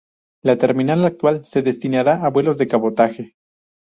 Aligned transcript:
La 0.41 0.57
terminal 0.57 1.05
actual 1.05 1.45
se 1.45 1.61
destinará 1.61 2.25
a 2.25 2.29
vuelos 2.31 2.57
de 2.57 2.67
cabotaje. 2.67 3.35